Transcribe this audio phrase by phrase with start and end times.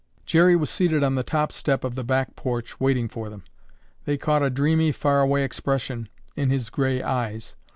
[0.25, 3.43] Jerry was seated on the top step of the back porch waiting for them.
[4.05, 7.55] They caught a dreamy far away expression in his gray eyes.